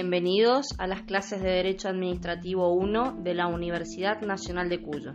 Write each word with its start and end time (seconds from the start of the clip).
Bienvenidos 0.00 0.76
a 0.78 0.86
las 0.86 1.02
clases 1.02 1.42
de 1.42 1.50
Derecho 1.50 1.88
Administrativo 1.88 2.72
1 2.72 3.18
de 3.24 3.34
la 3.34 3.48
Universidad 3.48 4.20
Nacional 4.20 4.68
de 4.68 4.80
Cuyo. 4.80 5.14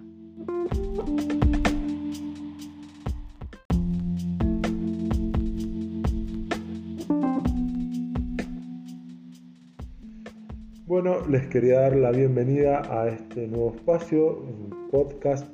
Bueno, 10.85 11.25
les 11.29 11.47
quería 11.47 11.79
dar 11.79 11.95
la 11.95 12.11
bienvenida 12.11 12.81
a 12.91 13.07
este 13.07 13.47
nuevo 13.47 13.75
espacio, 13.75 14.39
un 14.39 14.89
podcast 14.91 15.47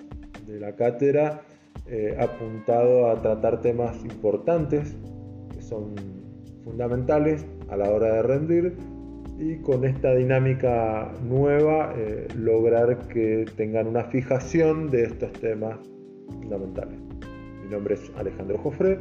de 0.47 0.59
la 0.59 0.75
cátedra 0.75 1.43
eh, 1.85 2.17
apuntado 2.19 3.11
a 3.11 3.21
tratar 3.21 3.61
temas 3.61 3.95
importantes 4.03 4.95
que 5.53 5.61
son 5.61 5.93
fundamentales 6.63 7.45
a 7.69 7.77
la 7.77 7.91
hora 7.91 8.15
de 8.15 8.23
rendir 8.23 8.98
y 9.39 9.55
con 9.57 9.85
esta 9.85 10.13
dinámica 10.13 11.11
nueva 11.23 11.93
eh, 11.97 12.27
lograr 12.35 13.07
que 13.07 13.45
tengan 13.55 13.87
una 13.87 14.03
fijación 14.03 14.91
de 14.91 15.03
estos 15.03 15.31
temas 15.33 15.77
fundamentales. 16.27 16.99
Mi 17.63 17.69
nombre 17.69 17.95
es 17.95 18.11
Alejandro 18.17 18.57
Jofre, 18.57 18.99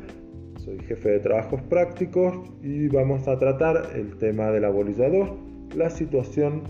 soy 0.58 0.78
jefe 0.80 1.10
de 1.10 1.20
trabajos 1.20 1.60
prácticos 1.62 2.36
y 2.62 2.88
vamos 2.88 3.26
a 3.26 3.36
tratar 3.36 3.90
el 3.96 4.16
tema 4.18 4.50
de 4.50 4.60
la 4.60 4.70
bolilla 4.70 5.08
2, 5.08 5.30
la 5.76 5.90
situación 5.90 6.62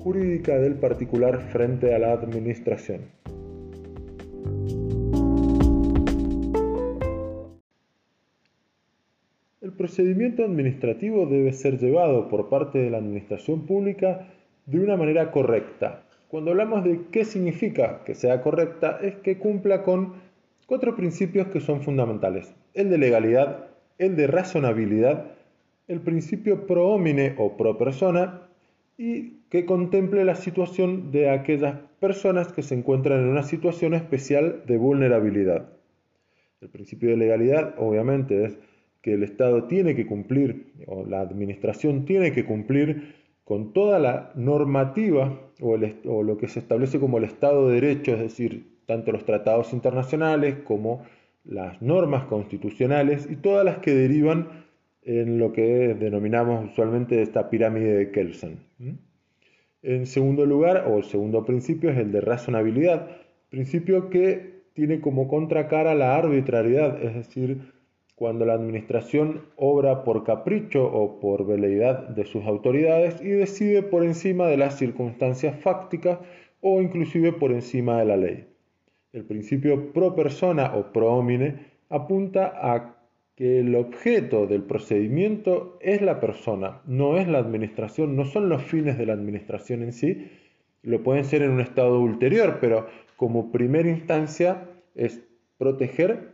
jurídica 0.00 0.58
del 0.58 0.74
particular 0.74 1.40
frente 1.50 1.94
a 1.94 1.98
la 1.98 2.12
administración. 2.12 3.23
Procedimiento 9.84 10.42
administrativo 10.42 11.26
debe 11.26 11.52
ser 11.52 11.78
llevado 11.78 12.30
por 12.30 12.48
parte 12.48 12.78
de 12.78 12.88
la 12.88 12.96
administración 12.96 13.66
pública 13.66 14.28
de 14.64 14.80
una 14.80 14.96
manera 14.96 15.30
correcta. 15.30 16.04
Cuando 16.28 16.52
hablamos 16.52 16.84
de 16.84 17.02
qué 17.12 17.26
significa 17.26 18.02
que 18.06 18.14
sea 18.14 18.40
correcta, 18.40 18.98
es 19.02 19.16
que 19.16 19.36
cumpla 19.36 19.82
con 19.82 20.14
cuatro 20.64 20.96
principios 20.96 21.48
que 21.48 21.60
son 21.60 21.82
fundamentales. 21.82 22.54
El 22.72 22.88
de 22.88 22.96
legalidad, 22.96 23.66
el 23.98 24.16
de 24.16 24.26
razonabilidad, 24.26 25.32
el 25.86 26.00
principio 26.00 26.66
pro 26.66 26.88
homine 26.88 27.34
o 27.36 27.58
pro 27.58 27.76
persona 27.76 28.40
y 28.96 29.40
que 29.50 29.66
contemple 29.66 30.24
la 30.24 30.34
situación 30.34 31.10
de 31.12 31.28
aquellas 31.28 31.76
personas 32.00 32.54
que 32.54 32.62
se 32.62 32.74
encuentran 32.74 33.20
en 33.20 33.26
una 33.26 33.42
situación 33.42 33.92
especial 33.92 34.62
de 34.66 34.78
vulnerabilidad. 34.78 35.68
El 36.62 36.70
principio 36.70 37.10
de 37.10 37.18
legalidad 37.18 37.74
obviamente 37.76 38.46
es 38.46 38.58
que 39.04 39.12
el 39.12 39.22
Estado 39.22 39.64
tiene 39.64 39.94
que 39.94 40.06
cumplir, 40.06 40.72
o 40.86 41.04
la 41.04 41.20
Administración 41.20 42.06
tiene 42.06 42.32
que 42.32 42.46
cumplir 42.46 43.14
con 43.44 43.74
toda 43.74 43.98
la 43.98 44.32
normativa 44.34 45.38
o, 45.60 45.76
lo 45.76 46.38
que 46.38 46.48
se 46.48 46.60
establece 46.60 46.98
como 46.98 47.18
el 47.18 47.24
Estado 47.24 47.68
de 47.68 47.82
Derecho, 47.82 48.14
es 48.14 48.20
decir, 48.20 48.78
tanto 48.86 49.12
los 49.12 49.26
tratados 49.26 49.74
internacionales 49.74 50.56
como 50.64 51.02
las 51.44 51.82
normas 51.82 52.24
constitucionales 52.24 53.28
y 53.30 53.36
todas 53.36 53.62
las 53.62 53.76
que 53.80 53.92
derivan 53.92 54.64
en 55.02 55.38
lo 55.38 55.52
que 55.52 55.92
denominamos 55.92 56.70
usualmente 56.70 57.20
esta 57.20 57.50
pirámide 57.50 57.92
de 57.96 58.10
Kelsen. 58.10 58.60
En 59.82 60.06
segundo 60.06 60.46
lugar, 60.46 60.86
o 60.88 60.96
el 60.96 61.04
segundo 61.04 61.44
principio, 61.44 61.90
es 61.90 61.98
el 61.98 62.10
de 62.10 62.22
razonabilidad, 62.22 63.10
principio 63.50 64.08
que 64.08 64.62
tiene 64.72 65.02
como 65.02 65.28
contracara 65.28 65.94
la 65.94 66.16
arbitrariedad, 66.16 67.02
es 67.04 67.14
decir, 67.14 67.73
cuando 68.14 68.44
la 68.44 68.54
administración 68.54 69.46
obra 69.56 70.04
por 70.04 70.24
capricho 70.24 70.84
o 70.84 71.18
por 71.18 71.46
veleidad 71.46 72.08
de 72.08 72.24
sus 72.24 72.44
autoridades 72.44 73.20
y 73.20 73.30
decide 73.30 73.82
por 73.82 74.04
encima 74.04 74.46
de 74.46 74.56
las 74.56 74.78
circunstancias 74.78 75.58
fácticas 75.60 76.18
o 76.60 76.80
inclusive 76.80 77.32
por 77.32 77.52
encima 77.52 77.98
de 77.98 78.04
la 78.04 78.16
ley. 78.16 78.46
El 79.12 79.24
principio 79.24 79.92
pro 79.92 80.14
persona 80.14 80.74
o 80.74 80.92
pro 80.92 81.12
homine 81.12 81.66
apunta 81.88 82.52
a 82.54 82.96
que 83.36 83.58
el 83.58 83.74
objeto 83.74 84.46
del 84.46 84.62
procedimiento 84.62 85.76
es 85.80 86.00
la 86.00 86.20
persona, 86.20 86.82
no 86.86 87.18
es 87.18 87.26
la 87.26 87.38
administración, 87.38 88.16
no 88.16 88.24
son 88.24 88.48
los 88.48 88.62
fines 88.62 88.96
de 88.96 89.06
la 89.06 89.12
administración 89.12 89.82
en 89.82 89.92
sí, 89.92 90.30
lo 90.82 91.02
pueden 91.02 91.24
ser 91.24 91.42
en 91.42 91.50
un 91.50 91.60
estado 91.60 92.00
ulterior, 92.00 92.58
pero 92.60 92.86
como 93.16 93.50
primera 93.50 93.88
instancia 93.88 94.68
es 94.94 95.20
proteger 95.58 96.33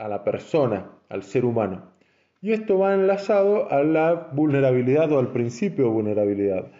a 0.00 0.08
la 0.08 0.24
persona, 0.24 0.90
al 1.08 1.22
ser 1.22 1.44
humano. 1.44 1.92
Y 2.40 2.52
esto 2.52 2.78
va 2.78 2.94
enlazado 2.94 3.70
a 3.70 3.82
la 3.84 4.30
vulnerabilidad 4.32 5.12
o 5.12 5.18
al 5.18 5.30
principio 5.30 5.84
de 5.84 5.90
vulnerabilidad. 5.90 6.72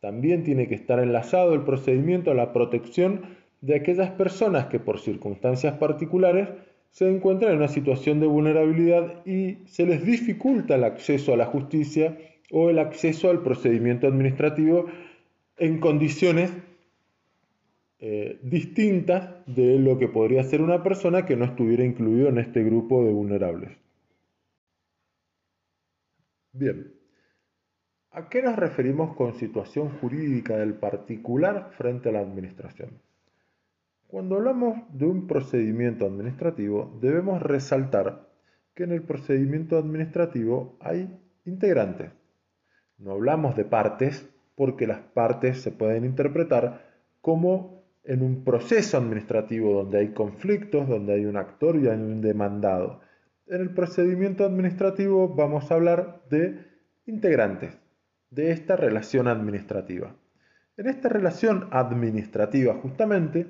También 0.00 0.42
tiene 0.42 0.66
que 0.68 0.74
estar 0.74 0.98
enlazado 0.98 1.54
el 1.54 1.62
procedimiento 1.62 2.30
a 2.30 2.34
la 2.34 2.52
protección 2.52 3.20
de 3.60 3.76
aquellas 3.76 4.10
personas 4.10 4.66
que 4.66 4.80
por 4.80 4.98
circunstancias 4.98 5.76
particulares 5.76 6.48
se 6.90 7.08
encuentran 7.08 7.52
en 7.52 7.58
una 7.58 7.68
situación 7.68 8.20
de 8.20 8.26
vulnerabilidad 8.26 9.24
y 9.26 9.58
se 9.66 9.86
les 9.86 10.04
dificulta 10.04 10.74
el 10.74 10.84
acceso 10.84 11.34
a 11.34 11.36
la 11.36 11.46
justicia 11.46 12.18
o 12.50 12.70
el 12.70 12.78
acceso 12.78 13.30
al 13.30 13.42
procedimiento 13.42 14.06
administrativo 14.06 14.86
en 15.58 15.78
condiciones 15.78 16.50
eh, 18.04 18.40
distintas 18.42 19.46
de 19.46 19.78
lo 19.78 19.96
que 19.96 20.08
podría 20.08 20.42
ser 20.42 20.60
una 20.60 20.82
persona 20.82 21.24
que 21.24 21.36
no 21.36 21.44
estuviera 21.44 21.84
incluido 21.84 22.30
en 22.30 22.38
este 22.38 22.64
grupo 22.64 23.04
de 23.04 23.12
vulnerables. 23.12 23.78
Bien, 26.52 26.92
¿a 28.10 28.28
qué 28.28 28.42
nos 28.42 28.56
referimos 28.56 29.14
con 29.14 29.34
situación 29.34 29.88
jurídica 30.00 30.56
del 30.56 30.74
particular 30.74 31.70
frente 31.78 32.08
a 32.08 32.12
la 32.12 32.18
administración? 32.18 33.00
Cuando 34.08 34.34
hablamos 34.34 34.78
de 34.92 35.06
un 35.06 35.28
procedimiento 35.28 36.04
administrativo, 36.04 36.98
debemos 37.00 37.40
resaltar 37.40 38.28
que 38.74 38.82
en 38.82 38.90
el 38.90 39.04
procedimiento 39.04 39.78
administrativo 39.78 40.76
hay 40.80 41.20
integrantes. 41.44 42.10
No 42.98 43.12
hablamos 43.12 43.54
de 43.54 43.64
partes 43.64 44.28
porque 44.56 44.88
las 44.88 45.02
partes 45.02 45.60
se 45.62 45.70
pueden 45.70 46.04
interpretar 46.04 46.90
como 47.20 47.81
en 48.04 48.22
un 48.22 48.44
proceso 48.44 48.96
administrativo 48.96 49.74
donde 49.74 49.98
hay 49.98 50.08
conflictos, 50.08 50.88
donde 50.88 51.14
hay 51.14 51.24
un 51.24 51.36
actor 51.36 51.76
y 51.76 51.88
hay 51.88 51.98
un 51.98 52.20
demandado. 52.20 53.00
En 53.46 53.60
el 53.60 53.74
procedimiento 53.74 54.44
administrativo 54.44 55.28
vamos 55.28 55.70
a 55.70 55.74
hablar 55.74 56.22
de 56.30 56.64
integrantes 57.06 57.78
de 58.30 58.50
esta 58.50 58.76
relación 58.76 59.28
administrativa. 59.28 60.16
En 60.76 60.88
esta 60.88 61.08
relación 61.08 61.68
administrativa 61.70 62.74
justamente 62.74 63.46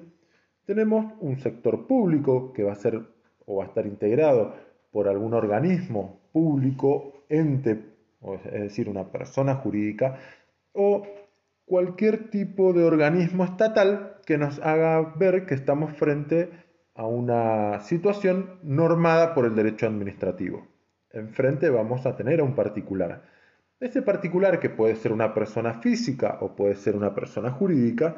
tenemos 0.66 1.12
un 1.20 1.38
sector 1.38 1.86
público 1.86 2.52
que 2.52 2.64
va 2.64 2.72
a 2.72 2.76
ser 2.76 3.00
o 3.46 3.56
va 3.56 3.64
a 3.64 3.66
estar 3.68 3.86
integrado 3.86 4.54
por 4.90 5.08
algún 5.08 5.34
organismo 5.34 6.20
público, 6.32 7.24
ente, 7.28 7.80
es 8.52 8.62
decir, 8.62 8.88
una 8.88 9.10
persona 9.10 9.54
jurídica, 9.56 10.18
o 10.72 11.06
cualquier 11.64 12.30
tipo 12.30 12.72
de 12.72 12.84
organismo 12.84 13.44
estatal 13.44 14.11
que 14.26 14.38
nos 14.38 14.58
haga 14.60 15.14
ver 15.16 15.46
que 15.46 15.54
estamos 15.54 15.92
frente 15.96 16.50
a 16.94 17.06
una 17.06 17.80
situación 17.80 18.58
normada 18.62 19.34
por 19.34 19.46
el 19.46 19.54
derecho 19.54 19.86
administrativo. 19.86 20.68
Enfrente 21.10 21.70
vamos 21.70 22.06
a 22.06 22.16
tener 22.16 22.40
a 22.40 22.44
un 22.44 22.54
particular. 22.54 23.22
Ese 23.80 24.02
particular, 24.02 24.60
que 24.60 24.70
puede 24.70 24.94
ser 24.96 25.12
una 25.12 25.34
persona 25.34 25.74
física 25.80 26.38
o 26.40 26.54
puede 26.54 26.76
ser 26.76 26.94
una 26.94 27.14
persona 27.14 27.50
jurídica, 27.50 28.16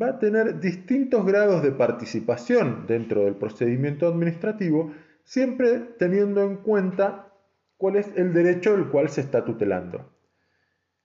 va 0.00 0.08
a 0.08 0.18
tener 0.18 0.60
distintos 0.60 1.24
grados 1.24 1.62
de 1.62 1.72
participación 1.72 2.86
dentro 2.86 3.24
del 3.24 3.34
procedimiento 3.34 4.06
administrativo, 4.06 4.92
siempre 5.24 5.78
teniendo 5.98 6.42
en 6.42 6.56
cuenta 6.56 7.32
cuál 7.76 7.96
es 7.96 8.12
el 8.16 8.32
derecho 8.32 8.72
del 8.76 8.88
cual 8.88 9.08
se 9.08 9.22
está 9.22 9.44
tutelando. 9.44 10.11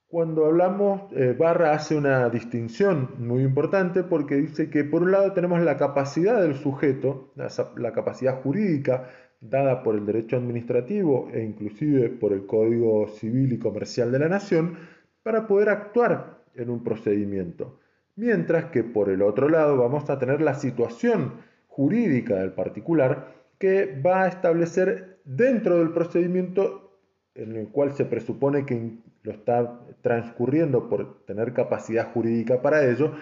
Cuando 0.10 0.46
hablamos, 0.46 1.12
eh, 1.12 1.36
Barra 1.38 1.74
hace 1.74 1.94
una 1.94 2.30
distinción 2.30 3.10
muy 3.18 3.44
importante 3.44 4.04
porque 4.04 4.36
dice 4.36 4.70
que 4.70 4.86
por 4.86 5.04
un 5.04 5.12
lado 5.12 5.34
tenemos 5.34 5.62
la 5.62 5.76
capacidad 5.76 6.42
del 6.42 6.56
sujeto, 6.56 7.34
la, 7.36 7.92
capacidad 7.92 8.42
jurídica 8.42 9.10
dada 9.42 9.84
por 9.84 9.96
el 9.96 10.06
derecho 10.06 10.38
administrativo 10.38 11.28
e 11.34 11.44
inclusive 11.44 12.08
por 12.08 12.32
el 12.32 12.46
Código 12.46 13.10
Civil 13.10 13.52
y 13.52 13.60
Comercial 13.60 14.10
de 14.14 14.20
la 14.20 14.30
Nación 14.30 14.78
para 15.24 15.46
poder 15.46 15.68
actuar 15.68 16.38
en 16.56 16.70
un 16.70 16.86
procedimiento. 16.86 17.78
Mientras 18.16 18.66
que 18.72 18.86
por 18.86 19.10
el 19.10 19.22
otro 19.22 19.50
lado 19.50 19.76
vamos 19.76 20.10
a 20.10 20.18
tener 20.18 20.40
la 20.40 20.54
situación 20.54 21.34
jurídica 21.68 22.36
del 22.36 22.54
particular 22.54 23.28
que 23.60 24.00
va 24.02 24.24
a 24.24 24.28
establecer 24.30 25.20
dentro 25.26 25.80
del 25.80 25.92
procedimiento 25.92 26.94
en 27.36 27.58
el 27.58 27.68
cual 27.68 27.94
se 27.94 28.06
presupone 28.06 28.66
que 28.66 28.98
lo 29.28 29.34
está 29.34 29.82
transcurriendo 30.02 30.88
por 30.88 31.26
tener 31.26 31.54
capacidad 31.54 32.12
jurídica 32.14 32.62
para 32.62 32.90
ello, 32.90 33.14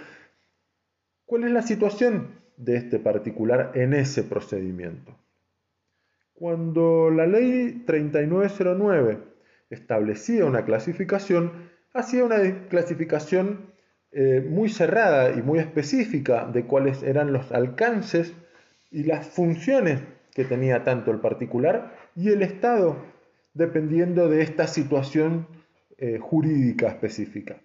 ¿cuál 1.26 1.46
es 1.46 1.52
la 1.52 1.64
situación 1.64 2.40
de 2.58 2.78
este 2.78 3.00
particular 3.00 3.72
en 3.74 3.96
ese 3.96 4.22
procedimiento? 4.24 5.18
Cuando 6.34 7.10
la 7.10 7.26
ley 7.26 7.84
3909 7.88 9.18
establecía 9.72 10.46
una 10.46 10.64
clasificación, 10.64 11.72
hacía 11.92 12.24
una 12.24 12.68
clasificación 12.68 13.74
eh, 14.12 14.46
muy 14.48 14.70
cerrada 14.70 15.32
y 15.32 15.42
muy 15.42 15.58
específica 15.58 16.46
de 16.46 16.66
cuáles 16.66 17.02
eran 17.02 17.34
los 17.34 17.52
alcances 17.52 18.34
y 18.92 19.06
las 19.06 19.26
funciones 19.28 20.02
que 20.36 20.46
tenía 20.46 20.84
tanto 20.84 21.10
el 21.10 21.20
particular 21.20 21.96
y 22.16 22.30
el 22.30 22.44
Estado, 22.44 22.98
dependiendo 23.56 24.30
de 24.30 24.44
esta 24.44 24.68
situación 24.68 25.48
eh, 25.98 26.18
jurídica 26.20 26.88
específica. 26.88 27.58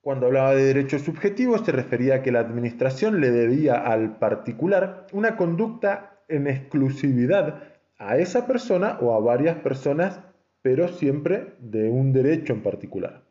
Cuando 0.00 0.26
hablaba 0.26 0.54
de 0.54 0.64
derechos 0.64 1.02
subjetivos 1.02 1.62
se 1.64 1.72
refería 1.72 2.16
a 2.16 2.22
que 2.22 2.30
la 2.30 2.40
administración 2.40 3.20
le 3.20 3.30
debía 3.30 3.74
al 3.74 4.18
particular 4.18 5.06
una 5.12 5.36
conducta 5.36 6.20
en 6.28 6.46
exclusividad 6.46 7.62
a 7.98 8.16
esa 8.18 8.46
persona 8.46 8.98
o 9.00 9.14
a 9.14 9.20
varias 9.20 9.56
personas, 9.58 10.20
pero 10.62 10.88
siempre 10.88 11.54
de 11.58 11.88
un 11.88 12.12
derecho 12.12 12.52
en 12.52 12.62
particular. 12.62 13.22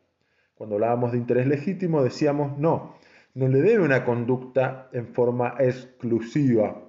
Cuando 0.54 0.76
hablábamos 0.76 1.12
de 1.12 1.18
interés 1.18 1.46
legítimo 1.46 2.02
decíamos 2.02 2.58
no, 2.58 2.96
no 3.34 3.48
le 3.48 3.60
debe 3.60 3.84
una 3.84 4.04
conducta 4.04 4.88
en 4.92 5.08
forma 5.08 5.54
exclusiva, 5.58 6.82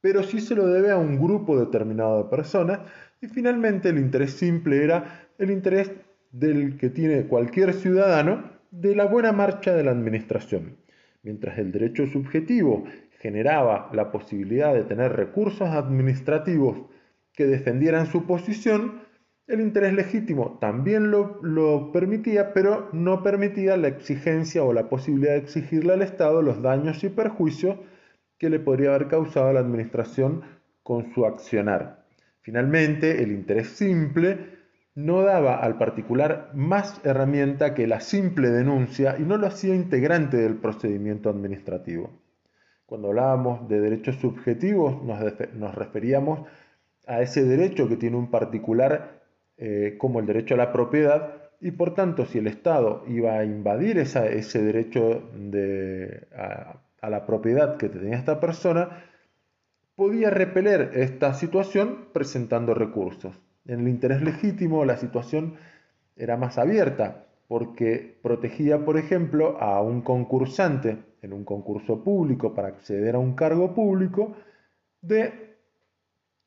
pero 0.00 0.22
sí 0.22 0.40
se 0.40 0.54
lo 0.54 0.66
debe 0.66 0.90
a 0.90 0.98
un 0.98 1.18
grupo 1.18 1.58
determinado 1.58 2.22
de 2.22 2.30
personas 2.30 2.80
y 3.20 3.26
finalmente 3.26 3.88
el 3.88 3.98
interés 3.98 4.32
simple 4.32 4.84
era 4.84 5.25
el 5.38 5.50
interés 5.50 5.90
del 6.32 6.76
que 6.76 6.90
tiene 6.90 7.26
cualquier 7.26 7.72
ciudadano 7.74 8.50
de 8.70 8.94
la 8.94 9.06
buena 9.06 9.32
marcha 9.32 9.74
de 9.74 9.84
la 9.84 9.92
administración, 9.92 10.76
mientras 11.22 11.58
el 11.58 11.72
derecho 11.72 12.06
subjetivo 12.06 12.84
generaba 13.20 13.90
la 13.92 14.10
posibilidad 14.10 14.74
de 14.74 14.84
tener 14.84 15.12
recursos 15.12 15.68
administrativos 15.68 16.82
que 17.32 17.46
defendieran 17.46 18.06
su 18.06 18.26
posición, 18.26 19.00
el 19.46 19.60
interés 19.60 19.92
legítimo 19.92 20.58
también 20.60 21.10
lo, 21.10 21.92
permitía, 21.92 22.52
pero 22.52 22.88
no 22.92 23.22
permitía 23.22 23.76
la 23.76 23.88
exigencia 23.88 24.64
o 24.64 24.72
la 24.72 24.88
posibilidad 24.88 25.32
de 25.32 25.38
exigirle 25.38 25.92
al 25.92 26.02
Estado 26.02 26.42
los 26.42 26.62
daños 26.62 27.04
y 27.04 27.08
perjuicios 27.08 27.76
que 28.38 28.50
le 28.50 28.58
podría 28.58 28.94
haber 28.94 29.08
causado 29.08 29.48
a 29.48 29.52
la 29.52 29.60
administración 29.60 30.42
con 30.82 31.12
su 31.14 31.24
accionar. 31.26 32.04
Finalmente, 32.42 33.22
el 33.22 33.30
interés 33.30 33.68
simple 33.68 34.55
no 34.96 35.22
daba 35.22 35.56
al 35.56 35.76
particular 35.76 36.50
más 36.54 37.02
herramienta 37.04 37.74
que 37.74 37.86
la 37.86 38.00
simple 38.00 38.48
denuncia 38.48 39.16
y 39.18 39.22
no 39.22 39.36
lo 39.36 39.46
hacía 39.46 39.74
integrante 39.74 40.38
del 40.38 40.56
procedimiento 40.56 41.28
administrativo. 41.28 42.10
Cuando 42.86 43.08
hablábamos 43.08 43.68
de 43.68 43.80
derechos 43.80 44.16
subjetivos 44.16 45.02
nos, 45.02 45.74
referíamos 45.74 46.48
a 47.06 47.20
ese 47.20 47.44
derecho 47.44 47.88
que 47.88 47.96
tiene 47.96 48.16
un 48.16 48.30
particular 48.30 49.20
eh, 49.58 49.96
como 49.98 50.18
el 50.18 50.26
derecho 50.26 50.54
a 50.54 50.58
la 50.58 50.72
propiedad 50.72 51.34
y 51.60 51.72
por 51.72 51.94
tanto 51.94 52.24
si 52.24 52.38
el 52.38 52.46
Estado 52.46 53.04
iba 53.06 53.38
a 53.38 53.44
invadir 53.44 53.98
ese 53.98 54.62
derecho 54.62 55.30
a, 56.34 57.08
la 57.08 57.26
propiedad 57.26 57.76
que 57.76 57.90
tenía 57.90 58.16
esta 58.16 58.40
persona, 58.40 59.04
podía 59.94 60.30
repeler 60.30 60.92
esta 60.94 61.34
situación 61.34 62.06
presentando 62.12 62.72
recursos. 62.72 63.38
En 63.68 63.80
el 63.80 63.88
interés 63.88 64.22
legítimo 64.22 64.84
la 64.84 64.96
situación 64.96 65.56
era 66.16 66.36
más 66.36 66.58
abierta 66.58 67.26
porque 67.48 68.18
protegía, 68.22 68.84
por 68.84 68.96
ejemplo, 68.96 69.60
a 69.60 69.80
un 69.80 70.02
concursante 70.02 70.98
en 71.22 71.32
un 71.32 71.44
concurso 71.44 72.02
público 72.02 72.54
para 72.54 72.68
acceder 72.68 73.14
a 73.14 73.18
un 73.18 73.34
cargo 73.34 73.74
público 73.74 74.36
de 75.02 75.56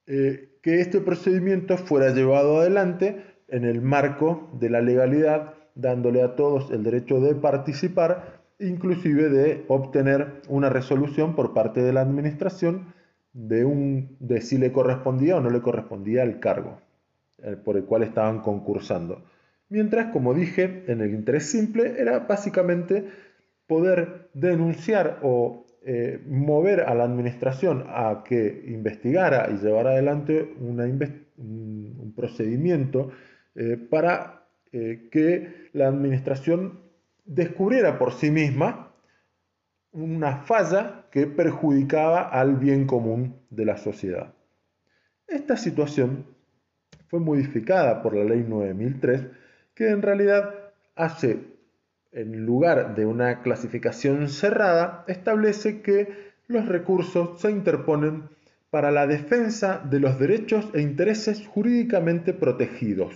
eh, 0.07 0.49
que 0.61 0.81
este 0.81 0.99
procedimiento 0.99 1.77
fuera 1.77 2.13
llevado 2.13 2.59
adelante 2.59 3.23
en 3.47 3.63
el 3.63 3.81
marco 3.81 4.49
de 4.59 4.69
la 4.69 4.81
legalidad, 4.81 5.53
dándole 5.75 6.21
a 6.21 6.35
todos 6.35 6.71
el 6.71 6.83
derecho 6.83 7.19
de 7.21 7.35
participar, 7.35 8.41
inclusive 8.59 9.29
de 9.29 9.65
obtener 9.67 10.41
una 10.49 10.69
resolución 10.69 11.35
por 11.35 11.53
parte 11.53 11.81
de 11.81 11.93
la 11.93 12.01
administración 12.01 12.93
de, 13.31 14.41
si 14.41 14.57
le 14.57 14.71
correspondía 14.71 15.37
o 15.37 15.41
no 15.41 15.49
le 15.49 15.61
correspondía 15.61 16.23
el 16.23 16.39
cargo 16.39 16.81
eh, 17.43 17.55
por 17.55 17.77
el 17.77 17.85
cual 17.85 18.03
estaban 18.03 18.41
concursando. 18.41 19.23
Mientras, 19.69 20.11
como 20.11 20.33
dije, 20.33 20.83
en 20.87 21.01
el 21.01 21.11
interés 21.11 21.45
simple 21.49 21.95
era 21.99 22.19
básicamente 22.19 23.07
poder 23.67 24.29
denunciar 24.33 25.19
o 25.21 25.65
eh, 25.85 26.21
mover 26.27 26.81
a 26.81 26.95
la 26.95 27.03
administración 27.03 27.85
a 27.87 28.23
que 28.25 28.63
investigara 28.67 29.49
y 29.51 29.63
llevara 29.63 29.91
adelante 29.91 30.53
un, 30.59 32.13
procedimiento 32.15 33.11
eh, 33.55 33.77
para 33.77 34.47
que 34.71 35.69
la 35.71 35.87
administración 35.87 36.79
descubriera 37.23 37.97
por 37.97 38.11
sí 38.11 38.29
misma 38.29 38.91
una 39.91 40.37
falla 40.37 41.05
que 41.11 41.27
perjudicaba 41.27 42.21
al 42.27 42.55
bien 42.57 42.85
común 42.85 43.35
de 43.49 43.65
la 43.65 43.77
sociedad. 43.77 44.33
Esta 45.27 45.57
situación 45.57 46.25
fue 47.09 47.19
modificada 47.19 48.01
por 48.01 48.15
la 48.15 48.23
ley 48.23 48.45
9003, 48.47 49.27
que 49.73 49.89
en 49.89 50.01
realidad 50.01 50.53
hace 50.95 51.59
en 52.11 52.45
lugar 52.45 52.95
de 52.95 53.05
una 53.05 53.41
clasificación 53.41 54.29
cerrada, 54.29 55.03
establece 55.07 55.81
que 55.81 56.29
los 56.47 56.67
recursos 56.67 57.39
se 57.39 57.51
interponen 57.51 58.23
para 58.71 58.91
la 58.91 59.07
defensa 59.07 59.81
de 59.89 59.99
los 59.99 60.19
derechos 60.19 60.69
e 60.73 60.81
intereses 60.81 61.45
jurídicamente 61.47 62.33
protegidos. 62.33 63.13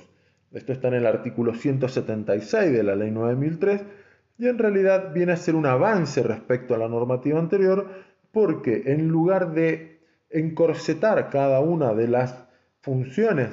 Esto 0.52 0.74
está 0.74 0.90
en 0.90 0.96
el 0.96 1.08
artículo 1.08 1.56
176 1.56 2.72
de 2.72 2.84
la 2.84 2.96
Ley 2.96 3.10
9003 3.10 3.82
y 4.38 4.48
en 4.48 4.60
realidad 4.60 5.12
viene 5.14 5.32
a 5.32 5.38
ser 5.38 5.56
un 5.56 5.66
avance 5.66 6.22
respecto 6.22 6.76
a 6.76 6.78
la 6.78 6.88
normativa 6.88 7.40
anterior 7.40 7.88
porque 8.32 8.84
en 8.88 9.08
lugar 9.08 9.54
de 9.54 10.00
encorsetar 10.30 11.30
cada 11.30 11.60
una 11.60 11.94
de 11.94 12.08
las 12.08 12.46
funciones 12.82 13.50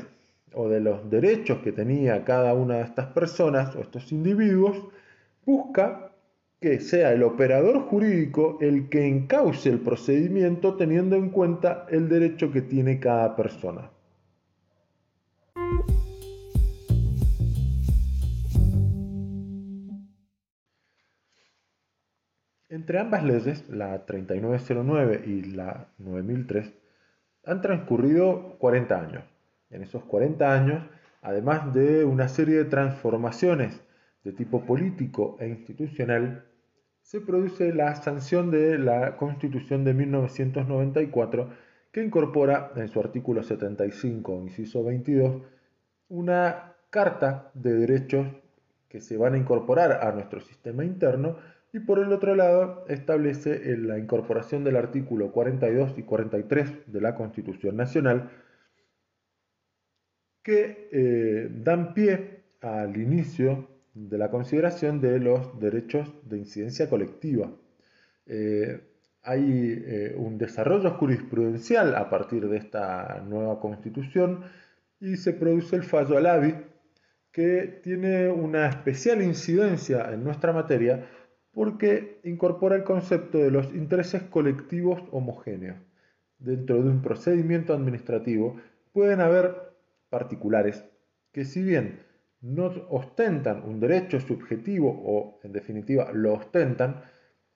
o 0.54 0.68
de 0.68 0.80
los 0.80 1.08
derechos 1.10 1.58
que 1.58 1.72
tenía 1.72 2.24
cada 2.24 2.54
una 2.54 2.76
de 2.76 2.82
estas 2.82 3.06
personas 3.08 3.74
o 3.76 3.80
estos 3.80 4.12
individuos, 4.12 4.76
busca 5.44 6.12
que 6.60 6.80
sea 6.80 7.12
el 7.12 7.22
operador 7.22 7.80
jurídico 7.86 8.58
el 8.60 8.88
que 8.88 9.06
encauce 9.06 9.70
el 9.70 9.80
procedimiento 9.80 10.76
teniendo 10.76 11.16
en 11.16 11.30
cuenta 11.30 11.86
el 11.90 12.08
derecho 12.08 12.52
que 12.52 12.60
tiene 12.60 13.00
cada 13.00 13.34
persona. 13.34 13.90
Entre 22.68 22.98
ambas 23.00 23.24
leyes, 23.24 23.68
la 23.68 24.06
3909 24.06 25.22
y 25.26 25.42
la 25.42 25.88
9003, 25.98 26.72
han 27.44 27.62
transcurrido 27.62 28.58
40 28.58 29.00
años. 29.00 29.24
En 29.70 29.82
esos 29.82 30.04
40 30.04 30.52
años, 30.52 30.82
además 31.22 31.72
de 31.72 32.04
una 32.04 32.28
serie 32.28 32.56
de 32.56 32.64
transformaciones 32.64 33.80
de 34.24 34.32
tipo 34.32 34.66
político 34.66 35.36
e 35.40 35.48
institucional, 35.48 36.44
se 37.02 37.20
produce 37.20 37.72
la 37.72 37.94
sanción 37.96 38.50
de 38.50 38.78
la 38.78 39.16
Constitución 39.16 39.84
de 39.84 39.94
1994 39.94 41.50
que 41.92 42.04
incorpora 42.04 42.72
en 42.76 42.88
su 42.88 43.00
artículo 43.00 43.42
75, 43.42 44.32
inciso 44.42 44.84
22, 44.84 45.42
una 46.08 46.74
carta 46.90 47.50
de 47.54 47.74
derechos 47.74 48.26
que 48.88 49.00
se 49.00 49.16
van 49.16 49.34
a 49.34 49.38
incorporar 49.38 50.04
a 50.04 50.12
nuestro 50.12 50.40
sistema 50.40 50.84
interno 50.84 51.36
y 51.72 51.78
por 51.80 52.00
el 52.00 52.12
otro 52.12 52.34
lado 52.34 52.84
establece 52.88 53.76
la 53.76 53.98
incorporación 53.98 54.64
del 54.64 54.76
artículo 54.76 55.30
42 55.30 55.94
y 55.96 56.02
43 56.02 56.92
de 56.92 57.00
la 57.00 57.14
Constitución 57.14 57.76
Nacional 57.76 58.30
que 60.42 60.88
eh, 60.92 61.48
dan 61.50 61.94
pie 61.94 62.42
al 62.60 62.96
inicio 62.96 63.68
de 63.94 64.18
la 64.18 64.30
consideración 64.30 65.00
de 65.00 65.18
los 65.18 65.58
derechos 65.60 66.08
de 66.28 66.38
incidencia 66.38 66.88
colectiva. 66.88 67.50
Eh, 68.26 68.80
hay 69.22 69.84
eh, 69.86 70.14
un 70.16 70.38
desarrollo 70.38 70.92
jurisprudencial 70.92 71.94
a 71.94 72.08
partir 72.08 72.48
de 72.48 72.56
esta 72.56 73.22
nueva 73.26 73.60
constitución 73.60 74.44
y 74.98 75.16
se 75.16 75.32
produce 75.32 75.76
el 75.76 75.82
fallo 75.82 76.16
Alavi 76.16 76.54
que 77.32 77.80
tiene 77.82 78.28
una 78.28 78.68
especial 78.68 79.22
incidencia 79.22 80.12
en 80.12 80.24
nuestra 80.24 80.52
materia 80.52 81.06
porque 81.52 82.20
incorpora 82.24 82.76
el 82.76 82.84
concepto 82.84 83.38
de 83.38 83.50
los 83.50 83.72
intereses 83.74 84.22
colectivos 84.22 85.02
homogéneos. 85.10 85.76
Dentro 86.38 86.82
de 86.82 86.88
un 86.88 87.02
procedimiento 87.02 87.74
administrativo 87.74 88.56
pueden 88.92 89.20
haber 89.20 89.69
particulares 90.10 90.84
que 91.32 91.44
si 91.44 91.62
bien 91.62 92.00
no 92.42 92.66
ostentan 92.90 93.62
un 93.62 93.80
derecho 93.80 94.20
subjetivo 94.20 94.90
o 94.90 95.40
en 95.42 95.52
definitiva 95.52 96.10
lo 96.12 96.34
ostentan, 96.34 97.02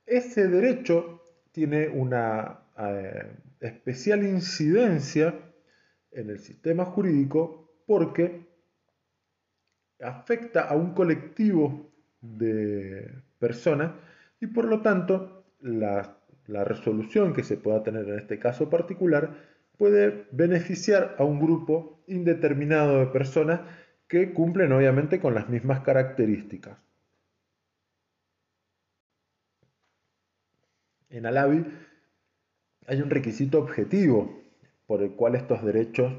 ese 0.07 0.49
derecho 0.49 1.23
tiene 1.53 1.89
una 1.89 2.61
eh, 2.79 3.37
especial 3.61 4.25
incidencia 4.25 5.35
en 6.11 6.31
el 6.31 6.39
sistema 6.39 6.85
jurídico 6.85 7.83
porque 7.87 8.47
afecta 10.01 10.63
a 10.63 10.75
un 10.75 10.95
colectivo 10.95 11.91
de 12.21 13.23
personas 13.39 13.93
y 14.41 14.47
por 14.47 14.67
lo 14.67 14.83
tanto 14.83 15.47
la, 15.61 16.19
la 16.47 16.65
resolución 16.65 17.33
que 17.33 17.43
se 17.43 17.57
pueda 17.57 17.83
tener 17.83 18.09
en 18.09 18.19
este 18.19 18.39
caso 18.39 18.69
particular 18.69 19.54
puede 19.79 20.27
beneficiar 20.31 21.17
a 21.19 21.25
un 21.25 21.41
grupo 21.41 22.03
indeterminado 22.07 23.01
de 23.01 23.07
personas 23.07 23.61
que 24.09 24.33
cumplen 24.33 24.73
obviamente 24.73 25.21
con 25.21 25.35
las 25.35 25.49
mismas 25.49 25.81
características. 25.81 26.79
En 31.11 31.27
Alavi 31.27 31.65
hay 32.87 33.01
un 33.01 33.11
requisito 33.11 33.59
objetivo 33.59 34.43
por 34.87 35.03
el 35.03 35.13
cual 35.13 35.35
estos 35.35 35.65
derechos 35.65 36.13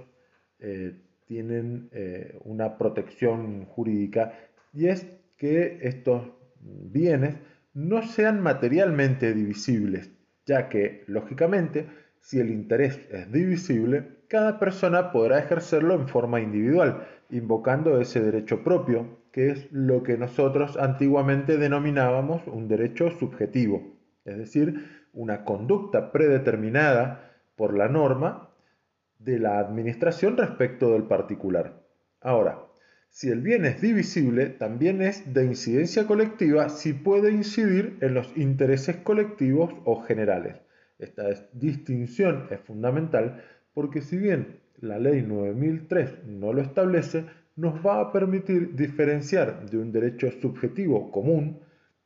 eh, 0.59 0.95
tienen 1.25 1.89
eh, 1.91 2.39
una 2.43 2.77
protección 2.77 3.65
jurídica 3.65 4.33
y 4.73 4.87
es 4.87 5.07
que 5.37 5.79
estos 5.81 6.31
bienes 6.59 7.35
no 7.73 8.03
sean 8.03 8.41
materialmente 8.41 9.33
divisibles, 9.33 10.09
ya 10.45 10.69
que, 10.69 11.03
lógicamente, 11.07 11.87
si 12.25 12.39
el 12.39 12.49
interés 12.49 12.99
es 13.11 13.31
divisible, 13.31 14.07
cada 14.27 14.57
persona 14.57 15.11
podrá 15.11 15.37
ejercerlo 15.37 15.93
en 15.93 16.07
forma 16.07 16.41
individual, 16.41 17.05
invocando 17.29 18.01
ese 18.01 18.19
derecho 18.19 18.63
propio, 18.63 19.19
que 19.31 19.51
es 19.51 19.71
lo 19.71 20.01
que 20.01 20.17
nosotros 20.17 20.75
antiguamente 20.75 21.57
denominábamos 21.57 22.41
un 22.47 22.67
derecho 22.67 23.11
subjetivo, 23.11 23.95
es 24.25 24.39
decir, 24.39 25.05
una 25.13 25.45
conducta 25.45 26.11
predeterminada 26.11 27.31
por 27.55 27.77
la 27.77 27.89
norma 27.89 28.49
de 29.19 29.37
la 29.37 29.59
administración 29.59 30.35
respecto 30.35 30.93
del 30.93 31.03
particular. 31.03 31.83
Ahora, 32.21 32.57
si 33.09 33.29
el 33.29 33.41
bien 33.41 33.65
es 33.65 33.81
divisible, 33.81 34.47
también 34.47 35.03
es 35.03 35.31
de 35.31 35.45
incidencia 35.45 36.07
colectiva 36.07 36.69
si 36.69 36.93
puede 36.93 37.29
incidir 37.29 37.99
en 38.01 38.15
los 38.15 38.35
intereses 38.35 38.95
colectivos 38.95 39.75
o 39.85 40.01
generales. 40.01 40.55
Esta 40.97 41.29
distinción 41.53 42.47
es 42.51 42.59
fundamental 42.61 43.43
porque 43.73 44.01
si 44.01 44.17
bien 44.17 44.59
la 44.79 44.99
ley 44.99 45.21
9003 45.21 46.25
no 46.25 46.53
lo 46.53 46.61
establece, 46.61 47.25
nos 47.55 47.85
va 47.85 47.99
a 47.99 48.11
permitir 48.11 48.75
diferenciar 48.75 49.69
de 49.69 49.77
un 49.77 49.91
derecho 49.91 50.29
subjetivo 50.41 51.11
común, 51.11 51.59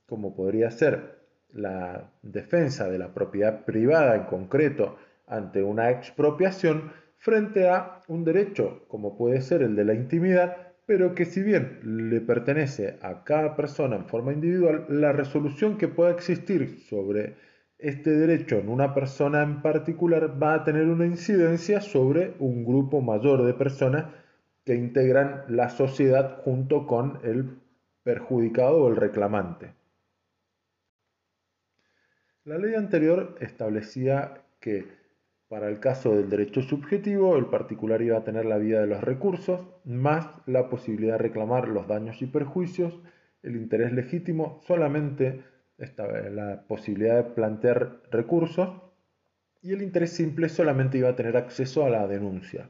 como 0.05 0.35
podría 0.35 0.69
ser 0.71 1.19
la 1.51 2.11
defensa 2.21 2.89
de 2.89 2.99
la 2.99 3.13
propiedad 3.13 3.65
privada 3.65 4.15
en 4.15 4.23
concreto 4.23 4.97
ante 5.27 5.63
una 5.63 5.89
expropiación, 5.91 6.91
frente 7.17 7.67
a 7.67 8.01
un 8.07 8.23
derecho 8.23 8.85
como 8.87 9.17
puede 9.17 9.41
ser 9.41 9.61
el 9.61 9.75
de 9.75 9.85
la 9.85 9.93
intimidad, 9.93 10.55
pero 10.85 11.13
que 11.13 11.25
si 11.25 11.43
bien 11.43 11.79
le 11.83 12.21
pertenece 12.21 12.97
a 13.01 13.23
cada 13.23 13.55
persona 13.55 13.95
en 13.95 14.05
forma 14.05 14.33
individual, 14.33 14.85
la 14.89 15.11
resolución 15.11 15.77
que 15.77 15.87
pueda 15.87 16.11
existir 16.11 16.79
sobre 16.87 17.35
este 17.79 18.11
derecho 18.11 18.57
en 18.57 18.69
una 18.69 18.93
persona 18.93 19.41
en 19.41 19.61
particular 19.61 20.41
va 20.41 20.53
a 20.53 20.63
tener 20.65 20.87
una 20.87 21.05
incidencia 21.05 21.79
sobre 21.79 22.35
un 22.39 22.65
grupo 22.65 23.01
mayor 23.01 23.43
de 23.43 23.53
personas 23.53 24.13
que 24.65 24.75
integran 24.75 25.45
la 25.47 25.69
sociedad 25.69 26.41
junto 26.43 26.85
con 26.85 27.19
el 27.23 27.57
perjudicado 28.03 28.83
o 28.83 28.89
el 28.89 28.97
reclamante. 28.97 29.73
La 32.43 32.57
ley 32.57 32.75
anterior 32.75 33.35
establecía 33.39 34.41
que 34.59 34.85
para 35.47 35.67
el 35.67 35.79
caso 35.79 36.15
del 36.15 36.29
derecho 36.29 36.61
subjetivo, 36.61 37.35
el 37.35 37.47
particular 37.47 38.01
iba 38.03 38.17
a 38.17 38.23
tener 38.23 38.45
la 38.45 38.57
vida 38.57 38.81
de 38.81 38.87
los 38.87 39.01
recursos, 39.01 39.65
más 39.83 40.27
la 40.45 40.69
posibilidad 40.69 41.13
de 41.13 41.23
reclamar 41.23 41.69
los 41.69 41.87
daños 41.87 42.21
y 42.21 42.27
perjuicios, 42.27 42.99
el 43.41 43.55
interés 43.55 43.91
legítimo, 43.91 44.59
solamente 44.67 45.41
la 45.79 46.63
posibilidad 46.67 47.15
de 47.17 47.31
plantear 47.31 48.01
recursos, 48.11 48.69
y 49.61 49.73
el 49.73 49.81
interés 49.81 50.11
simple 50.11 50.49
solamente 50.49 50.97
iba 50.97 51.09
a 51.09 51.15
tener 51.15 51.35
acceso 51.35 51.85
a 51.85 51.89
la 51.89 52.07
denuncia. 52.07 52.69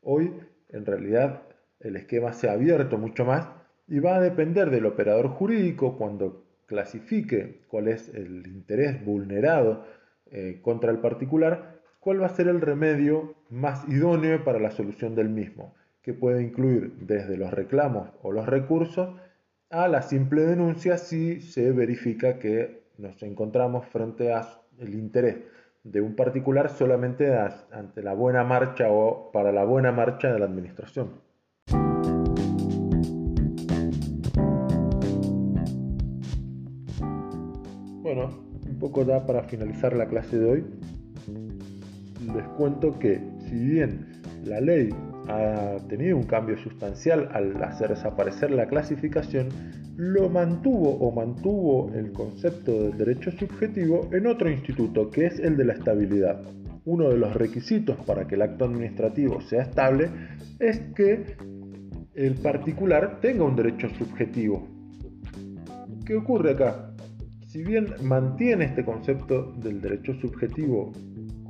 Hoy, 0.00 0.32
en 0.70 0.86
realidad, 0.86 1.42
el 1.80 1.96
esquema 1.96 2.32
se 2.32 2.48
ha 2.48 2.52
abierto 2.52 2.98
mucho 2.98 3.24
más 3.24 3.48
y 3.86 3.98
va 3.98 4.16
a 4.16 4.20
depender 4.20 4.70
del 4.70 4.86
operador 4.86 5.28
jurídico 5.28 5.98
cuando 5.98 6.46
clasifique 6.66 7.62
cuál 7.68 7.88
es 7.88 8.08
el 8.14 8.46
interés 8.46 9.04
vulnerado 9.04 9.84
eh, 10.30 10.60
contra 10.62 10.90
el 10.90 10.98
particular 10.98 11.74
cuál 12.04 12.20
va 12.20 12.26
a 12.26 12.36
ser 12.36 12.48
el 12.48 12.60
remedio 12.60 13.34
más 13.48 13.88
idóneo 13.88 14.44
para 14.44 14.58
la 14.58 14.70
solución 14.70 15.14
del 15.14 15.30
mismo, 15.30 15.74
que 16.02 16.12
puede 16.12 16.42
incluir 16.42 16.92
desde 17.00 17.38
los 17.38 17.50
reclamos 17.50 18.10
o 18.22 18.30
los 18.30 18.44
recursos 18.44 19.18
a 19.74 19.88
la 19.88 20.02
simple 20.02 20.42
denuncia 20.42 20.98
si 20.98 21.40
se 21.40 21.72
verifica 21.72 22.38
que 22.38 22.84
nos 22.96 23.20
encontramos 23.24 23.84
frente 23.86 24.32
al 24.32 24.46
interés 24.78 25.38
de 25.82 26.00
un 26.00 26.14
particular 26.14 26.70
solamente 26.70 27.36
ante 27.72 28.00
la 28.00 28.14
buena 28.14 28.44
marcha 28.44 28.88
o 28.88 29.32
para 29.32 29.50
la 29.50 29.64
buena 29.64 29.90
marcha 29.90 30.32
de 30.32 30.38
la 30.38 30.44
administración. 30.44 31.10
Bueno, 38.00 38.30
un 38.68 38.78
poco 38.78 39.04
ya 39.04 39.26
para 39.26 39.42
finalizar 39.42 39.96
la 39.96 40.06
clase 40.06 40.38
de 40.38 40.50
hoy, 40.50 40.64
les 42.32 42.46
cuento 42.56 42.96
que 42.96 43.20
si 43.40 43.56
bien 43.56 44.22
la 44.44 44.60
ley 44.60 44.90
ha 45.28 45.76
tenido 45.88 46.16
un 46.16 46.24
cambio 46.24 46.56
sustancial 46.58 47.28
al 47.32 47.62
hacer 47.62 47.90
desaparecer 47.90 48.50
la 48.50 48.66
clasificación, 48.66 49.48
lo 49.96 50.28
mantuvo 50.28 50.90
o 50.90 51.12
mantuvo 51.12 51.92
el 51.94 52.12
concepto 52.12 52.72
del 52.72 52.98
derecho 52.98 53.30
subjetivo 53.32 54.08
en 54.12 54.26
otro 54.26 54.50
instituto, 54.50 55.10
que 55.10 55.26
es 55.26 55.38
el 55.38 55.56
de 55.56 55.64
la 55.64 55.74
estabilidad. 55.74 56.42
Uno 56.84 57.08
de 57.08 57.16
los 57.16 57.34
requisitos 57.34 57.96
para 58.04 58.26
que 58.26 58.34
el 58.34 58.42
acto 58.42 58.66
administrativo 58.66 59.40
sea 59.40 59.62
estable 59.62 60.10
es 60.58 60.80
que 60.94 61.36
el 62.14 62.34
particular 62.34 63.20
tenga 63.20 63.44
un 63.44 63.56
derecho 63.56 63.88
subjetivo. 63.90 64.68
¿Qué 66.04 66.16
ocurre 66.16 66.52
acá? 66.52 66.94
Si 67.46 67.62
bien 67.62 67.86
mantiene 68.02 68.64
este 68.64 68.84
concepto 68.84 69.52
del 69.52 69.80
derecho 69.80 70.12
subjetivo 70.14 70.92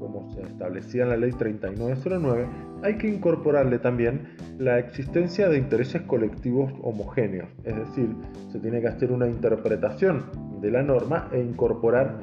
como 0.04 0.30
se 0.32 0.42
establecía 0.42 1.04
en 1.04 1.08
la 1.08 1.16
ley 1.16 1.32
3909, 1.32 2.46
hay 2.82 2.98
que 2.98 3.08
incorporarle 3.08 3.78
también 3.78 4.28
la 4.58 4.78
existencia 4.78 5.48
de 5.48 5.56
intereses 5.56 6.02
colectivos 6.02 6.70
homogéneos, 6.82 7.48
es 7.64 7.74
decir, 7.74 8.10
se 8.52 8.58
tiene 8.60 8.82
que 8.82 8.88
hacer 8.88 9.12
una 9.12 9.26
interpretación 9.26 10.24
de 10.60 10.70
la 10.70 10.82
norma 10.82 11.28
e 11.32 11.40
incorporar 11.40 12.18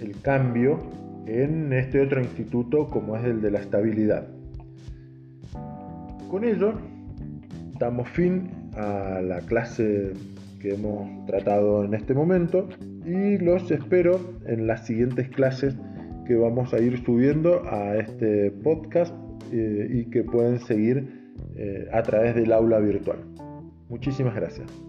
el 0.00 0.20
cambio 0.20 0.78
en 1.26 1.72
este 1.72 2.00
otro 2.00 2.20
instituto 2.20 2.88
como 2.88 3.16
es 3.16 3.24
el 3.24 3.40
de 3.40 3.50
la 3.50 3.58
estabilidad. 3.58 4.28
Con 6.30 6.44
ello, 6.44 6.74
damos 7.78 8.08
fin 8.10 8.50
a 8.76 9.20
la 9.22 9.40
clase 9.40 10.12
que 10.60 10.74
hemos 10.74 11.26
tratado 11.26 11.84
en 11.84 11.94
este 11.94 12.14
momento 12.14 12.68
y 13.04 13.38
los 13.38 13.70
espero 13.70 14.20
en 14.46 14.66
las 14.66 14.86
siguientes 14.86 15.28
clases 15.28 15.76
que 16.24 16.36
vamos 16.36 16.72
a 16.74 16.80
ir 16.80 17.04
subiendo 17.04 17.62
a 17.66 17.96
este 17.96 18.50
podcast 18.50 19.14
eh, 19.52 19.88
y 19.90 20.10
que 20.10 20.24
pueden 20.24 20.58
seguir 20.60 21.32
eh, 21.56 21.86
a 21.92 22.02
través 22.02 22.34
del 22.34 22.52
aula 22.52 22.78
virtual. 22.78 23.18
Muchísimas 23.88 24.34
gracias. 24.34 24.83